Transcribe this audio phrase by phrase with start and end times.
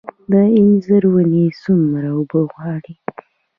[0.31, 2.93] د انځر ونې څومره اوبه غواړي؟